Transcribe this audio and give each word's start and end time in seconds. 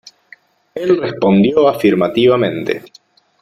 Él 0.73 0.99
respondió 0.99 1.67
afirmativamente. 1.67 2.81